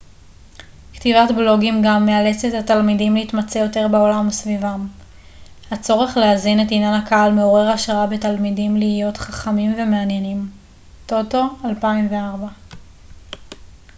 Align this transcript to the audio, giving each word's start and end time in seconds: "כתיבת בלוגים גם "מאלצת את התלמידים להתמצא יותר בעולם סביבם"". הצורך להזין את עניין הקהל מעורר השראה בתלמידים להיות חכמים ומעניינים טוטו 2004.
"כתיבת 0.93 1.31
בלוגים 1.37 1.81
גם 1.85 2.05
"מאלצת 2.05 2.47
את 2.47 2.53
התלמידים 2.53 3.15
להתמצא 3.15 3.57
יותר 3.57 3.87
בעולם 3.91 4.31
סביבם"". 4.31 4.87
הצורך 5.71 6.17
להזין 6.17 6.61
את 6.61 6.67
עניין 6.71 6.93
הקהל 6.93 7.31
מעורר 7.31 7.69
השראה 7.69 8.07
בתלמידים 8.07 8.77
להיות 8.77 9.17
חכמים 9.17 9.73
ומעניינים 9.73 10.49
טוטו 11.05 11.45
2004. 11.65 12.47